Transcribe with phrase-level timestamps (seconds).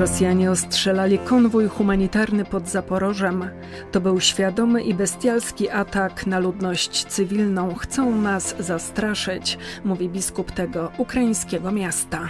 [0.00, 3.50] Rosjanie ostrzelali konwój humanitarny pod Zaporożem.
[3.92, 7.74] To był świadomy i bestialski atak na ludność cywilną.
[7.74, 12.28] Chcą nas zastraszyć, mówi biskup tego ukraińskiego miasta.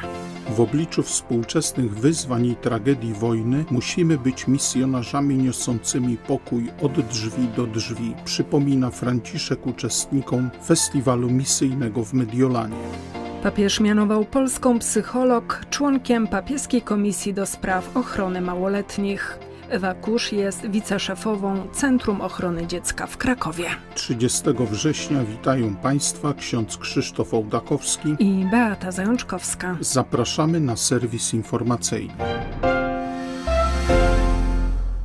[0.56, 7.66] W obliczu współczesnych wyzwań i tragedii wojny musimy być misjonarzami niosącymi pokój od drzwi do
[7.66, 13.19] drzwi, przypomina Franciszek uczestnikom festiwalu misyjnego w Mediolanie.
[13.42, 19.38] Papież mianował polską psycholog członkiem papieskiej komisji do spraw ochrony małoletnich.
[19.68, 23.64] Ewa Kusz jest wiceszefową Centrum Ochrony Dziecka w Krakowie.
[23.94, 29.76] 30 września witają Państwa ksiądz Krzysztof Ołdakowski i Beata Zajączkowska.
[29.80, 32.14] Zapraszamy na serwis informacyjny.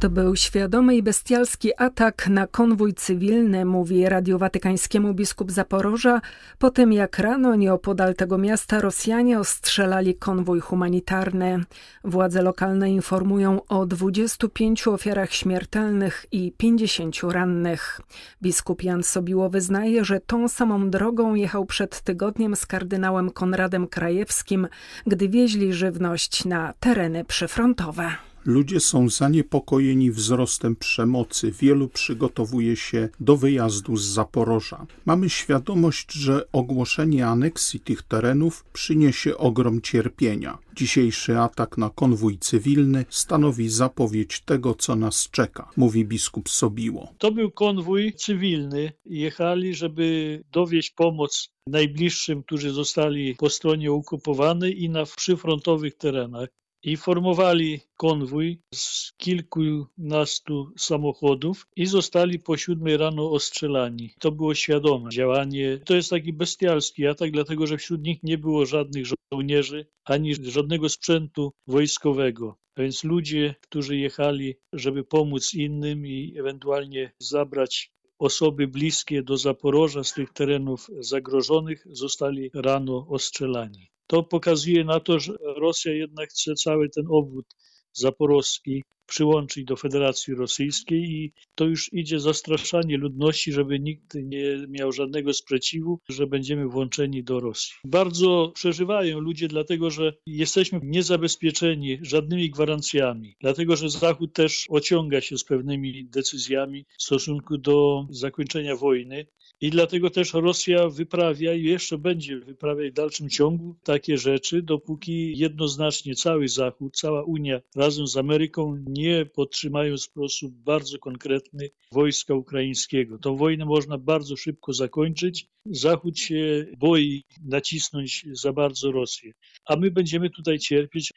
[0.05, 6.21] To był świadomy i bestialski atak na konwój cywilny, mówi Radiu Watykańskiemu biskup Zaporoża,
[6.59, 11.63] po tym jak rano nieopodal tego miasta Rosjanie ostrzelali konwój humanitarny.
[12.03, 18.01] Władze lokalne informują o 25 ofiarach śmiertelnych i 50 rannych.
[18.41, 24.67] Biskup Jan Sobiło wyznaje, że tą samą drogą jechał przed tygodniem z kardynałem Konradem Krajewskim,
[25.07, 28.11] gdy wieźli żywność na tereny przyfrontowe.
[28.45, 31.51] Ludzie są zaniepokojeni wzrostem przemocy.
[31.51, 34.85] Wielu przygotowuje się do wyjazdu z Zaporoża.
[35.05, 40.57] Mamy świadomość, że ogłoszenie aneksji tych terenów przyniesie ogrom cierpienia.
[40.75, 47.13] Dzisiejszy atak na konwój cywilny stanowi zapowiedź tego, co nas czeka, mówi biskup Sobiło.
[47.17, 48.91] To był konwój cywilny.
[49.05, 56.49] Jechali, żeby dowieść pomoc najbliższym, którzy zostali po stronie okupowanej i na przyfrontowych terenach
[56.85, 64.13] i formowali konwój z kilkunastu samochodów i zostali po siódmej rano ostrzelani.
[64.19, 65.79] To było świadome działanie.
[65.85, 70.89] To jest taki bestialski atak, dlatego że wśród nich nie było żadnych żołnierzy ani żadnego
[70.89, 72.57] sprzętu wojskowego.
[72.75, 80.03] A więc ludzie, którzy jechali, żeby pomóc innym i ewentualnie zabrać osoby bliskie do Zaporoża
[80.03, 83.94] z tych terenów zagrożonych, zostali rano ostrzelani.
[84.15, 87.45] To pokazuje na to, że Rosja jednak chce cały ten obwód
[87.93, 94.91] zaporowski przyłączyć do Federacji Rosyjskiej i to już idzie zastraszanie ludności, żeby nikt nie miał
[94.91, 97.73] żadnego sprzeciwu, że będziemy włączeni do Rosji.
[97.85, 105.37] Bardzo przeżywają ludzie, dlatego że jesteśmy niezabezpieczeni żadnymi gwarancjami, dlatego że Zachód też ociąga się
[105.37, 109.25] z pewnymi decyzjami w stosunku do zakończenia wojny.
[109.61, 115.37] I dlatego też Rosja wyprawia i jeszcze będzie wyprawiać w dalszym ciągu takie rzeczy, dopóki
[115.37, 122.33] jednoznacznie cały Zachód, cała Unia razem z Ameryką nie podtrzymają w sposób bardzo konkretny wojska
[122.33, 123.17] ukraińskiego.
[123.17, 125.47] Tą wojnę można bardzo szybko zakończyć.
[125.65, 129.31] Zachód się boi nacisnąć za bardzo Rosję,
[129.65, 131.11] a my będziemy tutaj cierpieć.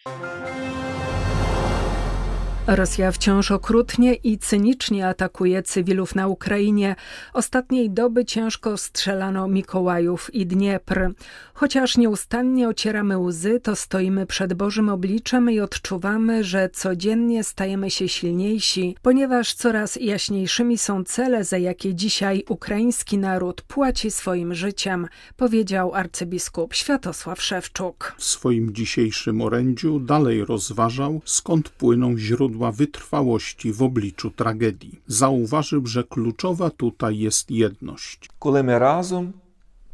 [2.71, 6.97] Rosja wciąż okrutnie i cynicznie atakuje cywilów na Ukrainie.
[7.35, 11.11] Ostatniej doby ciężko strzelano Mikołajów i Dniepr.
[11.55, 18.09] Chociaż nieustannie ocieramy łzy, to stoimy przed Bożym obliczem i odczuwamy, że codziennie stajemy się
[18.09, 25.95] silniejsi, ponieważ coraz jaśniejszymi są cele, za jakie dzisiaj ukraiński naród płaci swoim życiem, powiedział
[25.95, 28.15] arcybiskup Światosław Szewczuk.
[28.19, 35.01] W swoim dzisiejszym orędziu dalej rozważał, skąd płyną źródła źródła wytrwałości w obliczu tragedii.
[35.07, 38.29] Zauważył, że kluczowa tutaj jest jedność.
[38.43, 39.33] Kiedy my razem,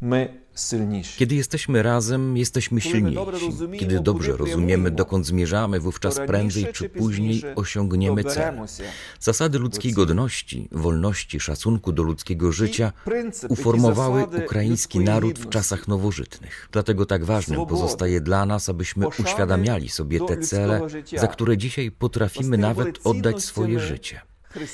[0.01, 0.44] my
[1.17, 3.19] kiedy jesteśmy razem, jesteśmy silniejsi.
[3.79, 8.55] Kiedy dobrze rozumiemy, dokąd zmierzamy, wówczas prędzej czy później osiągniemy cel.
[9.19, 12.91] Zasady ludzkiej godności, wolności, szacunku do ludzkiego życia
[13.49, 16.69] uformowały ukraiński naród w czasach nowożytnych.
[16.71, 20.81] Dlatego tak ważnym pozostaje dla nas, abyśmy uświadamiali sobie te cele,
[21.17, 24.21] za które dzisiaj potrafimy nawet oddać swoje życie.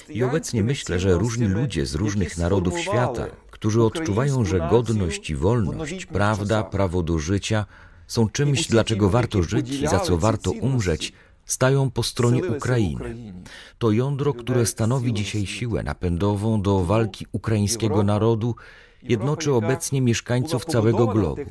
[0.09, 3.25] I obecnie myślę, że różni ludzie z różnych narodów świata,
[3.61, 7.65] którzy odczuwają, że godność i wolność, prawda, prawo do życia
[8.07, 11.13] są czymś, dlaczego warto żyć i za co warto umrzeć,
[11.45, 13.33] stają po stronie Ukrainy.
[13.77, 18.55] To jądro, które stanowi dzisiaj siłę napędową do walki ukraińskiego narodu
[19.03, 21.41] jednoczy obecnie mieszkańców całego globu.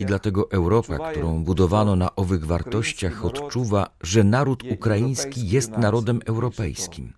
[0.00, 7.12] I dlatego Europa, którą budowano na owych wartościach, odczuwa, że naród ukraiński jest narodem europejskim.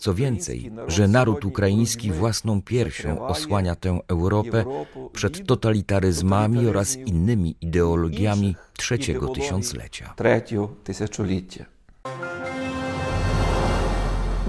[0.00, 4.64] Co więcej, że naród ukraiński własną piersią osłania tę Europę
[5.12, 10.14] przed totalitaryzmami oraz innymi ideologiami trzeciego tysiąclecia.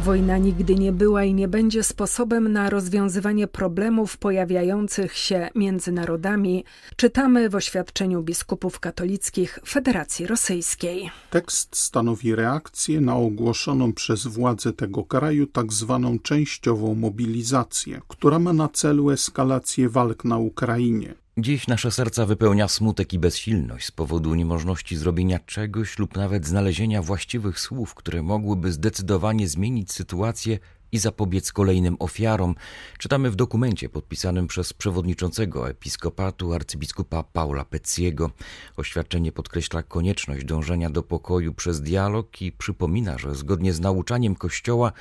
[0.03, 6.63] Wojna nigdy nie była i nie będzie sposobem na rozwiązywanie problemów pojawiających się między narodami,
[6.95, 11.11] czytamy w oświadczeniu biskupów katolickich Federacji Rosyjskiej.
[11.29, 18.53] Tekst stanowi reakcję na ogłoszoną przez władze tego kraju tak zwaną częściową mobilizację, która ma
[18.53, 21.13] na celu eskalację walk na Ukrainie.
[21.41, 27.01] Dziś nasze serca wypełnia smutek i bezsilność z powodu niemożności zrobienia czegoś lub nawet znalezienia
[27.01, 30.59] właściwych słów, które mogłyby zdecydowanie zmienić sytuację
[30.91, 32.55] i zapobiec kolejnym ofiarom,
[32.97, 38.31] czytamy w dokumencie podpisanym przez przewodniczącego episkopatu arcybiskupa Paula Pecciego.
[38.77, 44.91] Oświadczenie podkreśla konieczność dążenia do pokoju przez dialog i przypomina, że zgodnie z nauczaniem Kościoła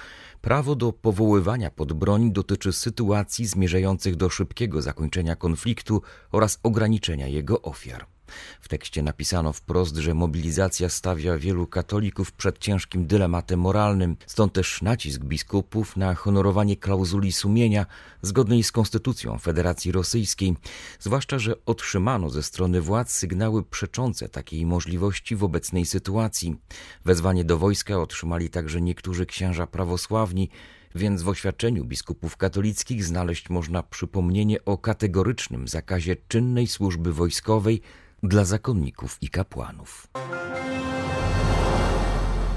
[0.40, 6.02] prawo do powoływania pod broń dotyczy sytuacji zmierzających do szybkiego zakończenia konfliktu
[6.32, 8.17] oraz ograniczenia jego ofiar.
[8.60, 14.82] W tekście napisano wprost, że mobilizacja stawia wielu katolików przed ciężkim dylematem moralnym, stąd też
[14.82, 17.86] nacisk biskupów na honorowanie klauzuli sumienia
[18.22, 20.56] zgodnej z konstytucją Federacji Rosyjskiej,
[21.00, 26.56] zwłaszcza, że otrzymano ze strony władz sygnały przeczące takiej możliwości w obecnej sytuacji.
[27.04, 30.50] Wezwanie do wojska otrzymali także niektórzy księża prawosławni,
[30.94, 37.82] więc w oświadczeniu biskupów katolickich znaleźć można przypomnienie o kategorycznym zakazie czynnej służby wojskowej
[38.22, 40.08] dla zakonników i kapłanów.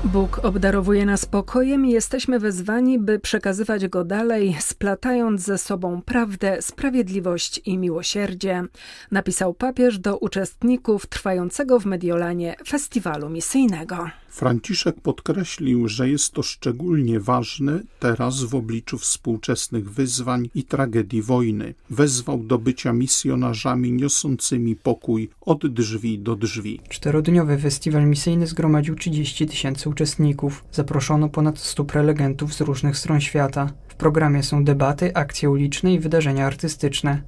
[0.04, 6.62] Bóg obdarowuje nas pokojem i jesteśmy wezwani, by przekazywać go dalej, splatając ze sobą prawdę,
[6.62, 8.64] sprawiedliwość i miłosierdzie,
[9.12, 14.10] napisał papież do uczestników trwającego w Mediolanie festiwalu misyjnego.
[14.32, 21.74] Franciszek podkreślił, że jest to szczególnie ważne teraz w obliczu współczesnych wyzwań i tragedii wojny.
[21.90, 26.80] Wezwał do bycia misjonarzami niosącymi pokój od drzwi do drzwi.
[26.90, 30.64] Czterodniowy festiwal misyjny zgromadził 30 tysięcy uczestników.
[30.72, 33.74] Zaproszono ponad 100 prelegentów z różnych stron świata.
[33.88, 37.22] W programie są debaty, akcje uliczne i wydarzenia artystyczne.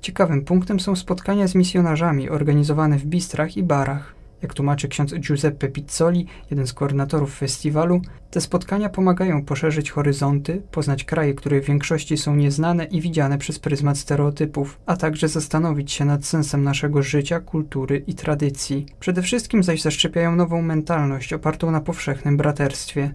[0.00, 4.17] Ciekawym punktem są spotkania z misjonarzami organizowane w bistrach i barach.
[4.42, 8.00] Jak tłumaczy ksiądz Giuseppe Pizzoli, jeden z koordynatorów festiwalu,
[8.30, 13.58] te spotkania pomagają poszerzyć horyzonty, poznać kraje, które w większości są nieznane i widziane przez
[13.58, 18.86] pryzmat stereotypów, a także zastanowić się nad sensem naszego życia, kultury i tradycji.
[19.00, 23.12] Przede wszystkim zaś zaszczepiają nową mentalność opartą na powszechnym braterstwie.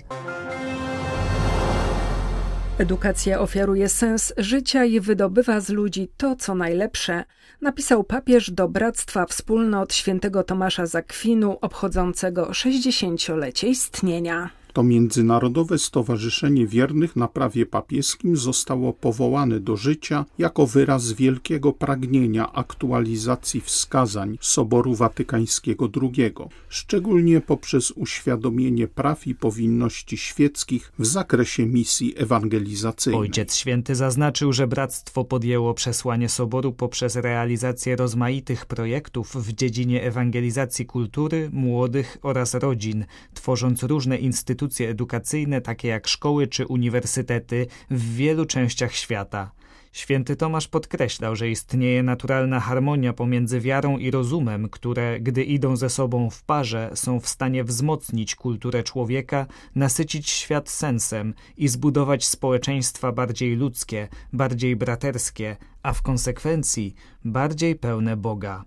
[2.78, 7.24] Edukacja ofiaruje sens życia i wydobywa z ludzi to, co najlepsze,
[7.62, 14.50] napisał papież do Bractwa Wspólnot Świętego Tomasza Zakwinu obchodzącego 60-lecie istnienia.
[14.74, 22.54] To Międzynarodowe Stowarzyszenie Wiernych na Prawie Papieskim zostało powołane do życia jako wyraz wielkiego pragnienia
[22.54, 26.34] aktualizacji wskazań Soboru Watykańskiego II,
[26.70, 33.22] szczególnie poprzez uświadomienie praw i powinności świeckich w zakresie misji ewangelizacyjnej.
[33.22, 40.86] Ojciec Święty zaznaczył, że bractwo podjęło przesłanie Soboru poprzez realizację rozmaitych projektów w dziedzinie ewangelizacji
[40.86, 48.16] kultury, młodych oraz rodzin, tworząc różne instytucje instytucje edukacyjne, takie jak szkoły czy uniwersytety, w
[48.16, 49.52] wielu częściach świata.
[49.92, 55.90] Święty Tomasz podkreślał, że istnieje naturalna harmonia pomiędzy wiarą i rozumem, które, gdy idą ze
[55.90, 59.46] sobą w parze, są w stanie wzmocnić kulturę człowieka,
[59.76, 66.94] nasycić świat sensem i zbudować społeczeństwa bardziej ludzkie, bardziej braterskie, a w konsekwencji
[67.26, 68.66] bardziej pełne Boga.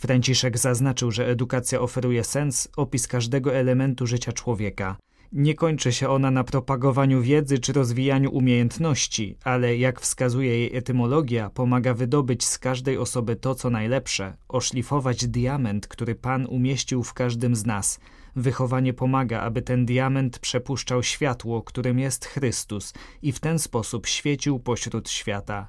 [0.00, 4.96] Franciszek zaznaczył, że edukacja oferuje sens, opis każdego elementu życia człowieka.
[5.32, 11.50] Nie kończy się ona na propagowaniu wiedzy czy rozwijaniu umiejętności, ale jak wskazuje jej etymologia,
[11.50, 17.56] pomaga wydobyć z każdej osoby to, co najlepsze, oszlifować diament, który Pan umieścił w każdym
[17.56, 18.00] z nas.
[18.36, 24.58] Wychowanie pomaga, aby ten diament przepuszczał światło, którym jest Chrystus i w ten sposób świecił
[24.58, 25.68] pośród świata.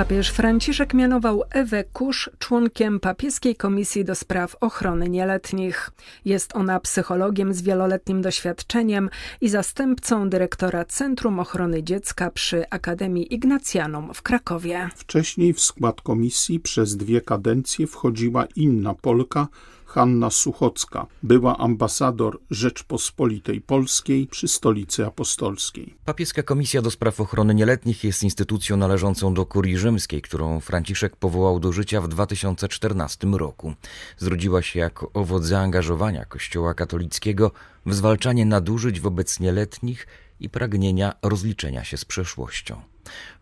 [0.00, 5.90] Papież Franciszek mianował Ewę Kusz członkiem papieskiej komisji do spraw ochrony nieletnich.
[6.24, 14.14] Jest ona psychologiem z wieloletnim doświadczeniem i zastępcą dyrektora Centrum Ochrony Dziecka przy Akademii Ignacjanum
[14.14, 14.88] w Krakowie.
[14.96, 19.48] Wcześniej w skład komisji przez dwie kadencje wchodziła inna Polka,
[19.90, 25.94] Hanna Suchocka była ambasador Rzeczpospolitej Polskiej przy Stolicy Apostolskiej.
[26.04, 31.60] Papieska Komisja do Spraw Ochrony Nieletnich jest instytucją należącą do Kurii Rzymskiej, którą Franciszek powołał
[31.60, 33.74] do życia w 2014 roku.
[34.18, 37.50] Zrodziła się jako owoc zaangażowania Kościoła katolickiego
[37.86, 40.06] w zwalczanie nadużyć wobec nieletnich
[40.40, 42.80] i pragnienia rozliczenia się z przeszłością.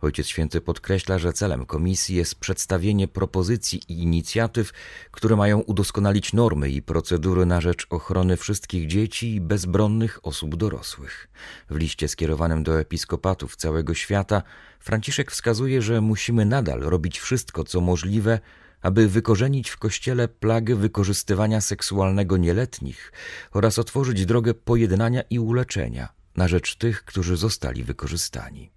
[0.01, 4.71] Ojciec Święty podkreśla, że celem komisji jest przedstawienie propozycji i inicjatyw,
[5.11, 11.29] które mają udoskonalić normy i procedury na rzecz ochrony wszystkich dzieci i bezbronnych osób dorosłych.
[11.69, 14.43] W liście skierowanym do episkopatów całego świata
[14.79, 18.39] Franciszek wskazuje, że musimy nadal robić wszystko, co możliwe,
[18.81, 23.11] aby wykorzenić w Kościele plagę wykorzystywania seksualnego nieletnich
[23.51, 28.71] oraz otworzyć drogę pojednania i uleczenia na rzecz tych, którzy zostali wykorzystani.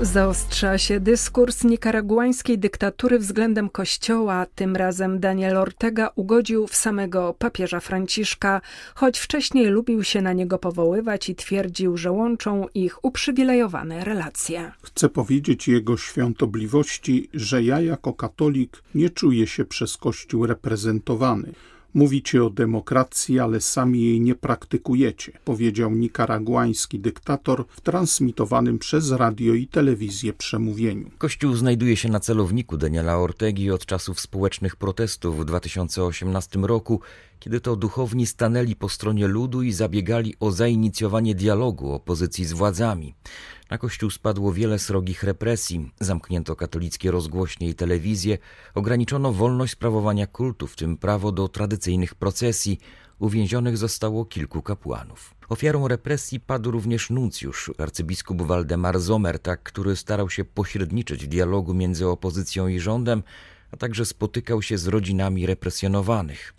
[0.00, 4.46] Zaostrza się dyskurs nikaraguańskiej dyktatury względem Kościoła.
[4.54, 8.60] Tym razem Daniel Ortega ugodził w samego papieża Franciszka,
[8.94, 14.72] choć wcześniej lubił się na niego powoływać i twierdził, że łączą ich uprzywilejowane relacje.
[14.82, 21.52] Chcę powiedzieć jego świątobliwości, że ja jako katolik nie czuję się przez Kościół reprezentowany.
[21.94, 29.54] Mówicie o demokracji, ale sami jej nie praktykujecie, powiedział nikaraguański dyktator w transmitowanym przez radio
[29.54, 31.10] i telewizję przemówieniu.
[31.18, 37.00] Kościół znajduje się na celowniku Daniela Ortegi od czasów społecznych protestów w 2018 roku,
[37.40, 43.14] kiedy to duchowni stanęli po stronie ludu i zabiegali o zainicjowanie dialogu opozycji z władzami.
[43.74, 48.38] Na kościół spadło wiele srogich represji, zamknięto katolickie rozgłośnie i telewizję,
[48.74, 52.80] ograniczono wolność sprawowania kultu, w tym prawo do tradycyjnych procesji,
[53.18, 55.34] uwięzionych zostało kilku kapłanów.
[55.48, 62.08] Ofiarą represji padł również nuncjusz, arcybiskup Waldemar Zomerta, który starał się pośredniczyć w dialogu między
[62.08, 63.22] opozycją i rządem,
[63.70, 66.54] a także spotykał się z rodzinami represjonowanych.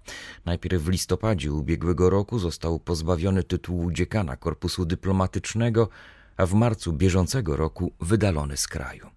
[0.45, 5.89] Najpierw w listopadzie ubiegłego roku został pozbawiony tytułu dziekana korpusu dyplomatycznego,
[6.38, 9.10] a w marcu bieżącego roku wydalony z kraju.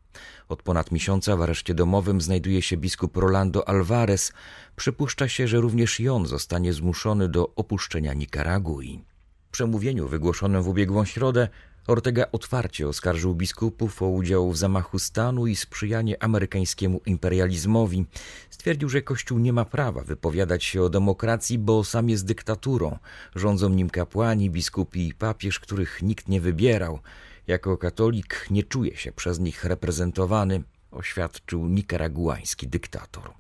[0.49, 4.33] Od ponad miesiąca w areszcie domowym znajduje się biskup Rolando Alvarez.
[4.77, 9.05] Przypuszcza się, że również i on zostanie zmuszony do opuszczenia Nikaragui.
[9.49, 11.49] W przemówieniu wygłoszonym w ubiegłą środę
[11.89, 18.07] Ortega otwarcie oskarżył biskupów o udział w zamachu stanu i sprzyjanie amerykańskiemu imperializmowi.
[18.51, 22.99] Stwierdził, że Kościół nie ma prawa wypowiadać się o demokracji, bo sam jest dyktaturą.
[23.35, 26.99] Rządzą nim kapłani, biskupi i papież, których nikt nie wybierał.
[27.47, 33.31] Jako katolik nie czuje się przez nich reprezentowany, oświadczył nikaraguański dyktator.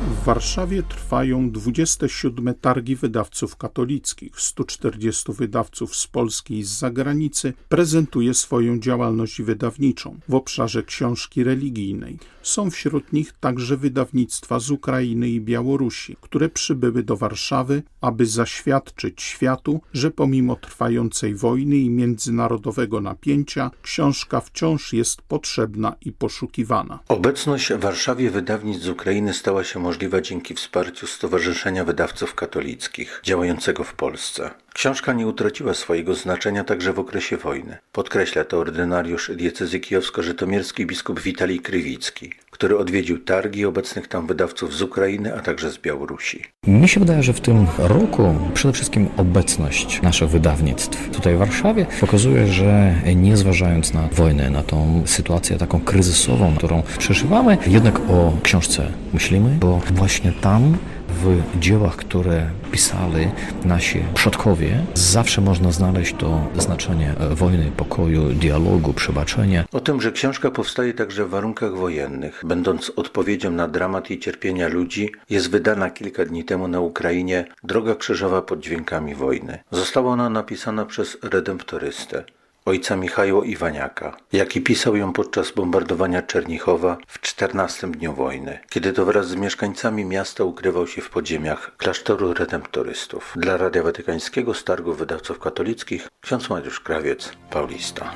[0.00, 4.40] W Warszawie trwają 27 targi wydawców katolickich.
[4.40, 12.18] 140 wydawców z Polski i z zagranicy prezentuje swoją działalność wydawniczą w obszarze książki religijnej.
[12.42, 19.22] Są wśród nich także wydawnictwa z Ukrainy i Białorusi, które przybyły do Warszawy, aby zaświadczyć
[19.22, 26.98] światu, że pomimo trwającej wojny i międzynarodowego napięcia, książka wciąż jest potrzebna i poszukiwana.
[27.08, 33.84] Obecność w Warszawie wydawnictw z Ukrainy stała się możliwa dzięki wsparciu Stowarzyszenia Wydawców Katolickich działającego
[33.84, 34.50] w Polsce.
[34.74, 37.76] Książka nie utraciła swojego znaczenia także w okresie wojny.
[37.92, 44.82] Podkreśla to ordynariusz diecezy kijowsko-żytomierskiej biskup Witalij Krywicki, który odwiedził targi obecnych tam wydawców z
[44.82, 46.42] Ukrainy, a także z Białorusi.
[46.66, 51.86] Mi się wydaje, że w tym roku przede wszystkim obecność naszych wydawnictw tutaj w Warszawie
[52.00, 58.32] pokazuje, że nie zważając na wojnę, na tą sytuację taką kryzysową, którą przeżywamy, jednak o
[58.42, 60.76] książce myślimy, bo właśnie tam
[61.20, 63.28] w dziełach, które pisali
[63.64, 69.64] nasi przodkowie, zawsze można znaleźć to znaczenie wojny, pokoju, dialogu, przebaczenia.
[69.72, 74.68] O tym, że książka powstaje także w warunkach wojennych, będąc odpowiedzią na dramat i cierpienia
[74.68, 79.58] ludzi, jest wydana kilka dni temu na Ukrainie Droga Krzyżowa pod dźwiękami wojny.
[79.70, 82.24] Została ona napisana przez redemptorystę
[82.64, 89.04] ojca Michała Iwaniaka, jaki pisał ją podczas bombardowania Czernichowa w 14 dniu wojny, kiedy to
[89.04, 93.32] wraz z mieszkańcami miasta ukrywał się w podziemiach klasztoru redemptorystów.
[93.36, 98.14] Dla Radia Watykańskiego z Targów Wydawców Katolickich ksiądz Mariusz Krawiec, Paulista.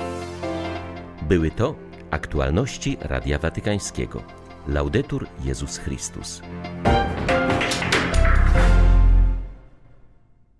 [1.22, 1.74] Były to
[2.10, 4.22] aktualności Radia Watykańskiego.
[4.68, 6.42] Laudetur Jezus Chrystus.